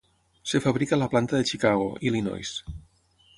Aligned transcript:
Es 0.51 0.53
fabrica 0.63 0.95
a 0.97 0.99
la 1.01 1.09
planta 1.11 1.35
de 1.41 1.45
Chicago, 1.51 1.93
Illinois. 2.09 2.55